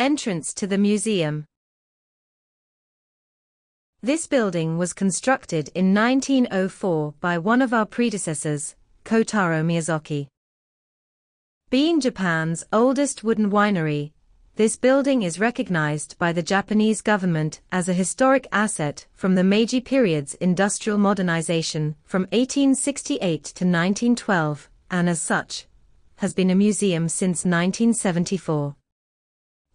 [0.00, 1.44] Entrance to the museum.
[4.00, 10.28] This building was constructed in 1904 by one of our predecessors, Kotaro Miyazaki.
[11.68, 14.12] Being Japan's oldest wooden winery,
[14.56, 19.82] this building is recognized by the Japanese government as a historic asset from the Meiji
[19.82, 25.66] period's industrial modernization from 1868 to 1912, and as such,
[26.16, 28.76] has been a museum since 1974.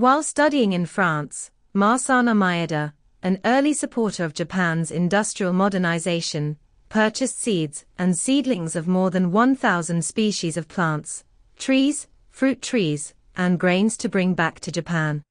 [0.00, 6.56] While studying in France, Masana Maeda, an early supporter of Japan's industrial modernization,
[6.88, 11.24] purchased seeds and seedlings of more than 1,000 species of plants,
[11.58, 15.22] trees, fruit trees, and grains to bring back to Japan.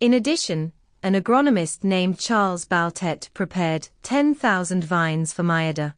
[0.00, 5.92] In addition, an agronomist named Charles Baltet prepared 10,000 vines for Maeda.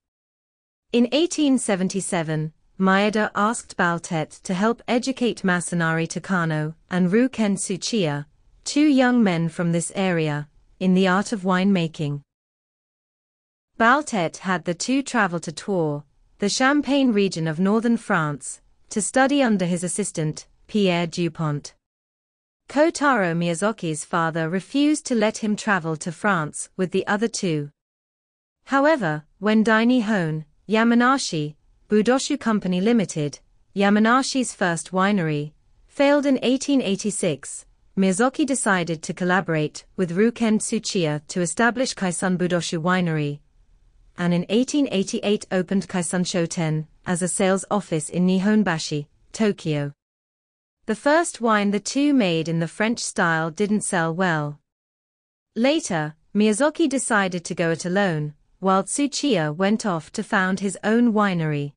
[0.92, 8.26] In 1877, Maeda asked Baltet to help educate Masanari Takano and Ryuken Tsuchiya,
[8.64, 10.48] two young men from this area,
[10.78, 12.20] in the art of winemaking.
[13.78, 16.02] Baltet had the two travel to Troyes,
[16.38, 21.73] the Champagne region of northern France, to study under his assistant, Pierre Dupont.
[22.68, 27.70] Kotaro Miyazaki's father refused to let him travel to France with the other two.
[28.64, 31.54] However, when Dai Nihon, Yamanashi,
[31.88, 33.38] Budoshu Company Limited,
[33.76, 35.52] Yamanashi's first winery,
[35.87, 37.65] failed in 1886,
[37.96, 43.38] Miyazaki decided to collaborate with Ryuken Tsuchiya to establish Kaisan Budoshu Winery,
[44.18, 49.92] and in 1888 opened Kaisan Shoten as a sales office in Nihonbashi, Tokyo.
[50.87, 54.59] The first wine the two made in the French style didn't sell well.
[55.54, 58.34] Later, Miyazaki decided to go it alone,
[58.66, 61.70] while Tsuchiya went off to found his own winery.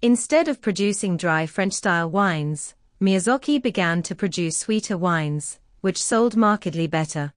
[0.00, 6.86] Instead of producing dry French-style wines, Miyazaki began to produce sweeter wines, which sold markedly
[6.86, 7.34] better.